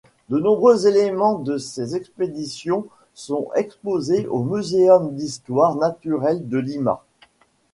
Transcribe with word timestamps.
De 0.29 0.39
nombreux 0.39 0.87
éléments 0.87 1.37
de 1.37 1.59
ces 1.59 1.95
expéditions 1.95 2.87
sont 3.13 3.51
exposés 3.53 4.25
au 4.25 4.41
muséum 4.43 5.13
d'histoire 5.13 5.75
naturelle 5.75 6.49
de 6.49 6.57
Lima. 6.57 7.03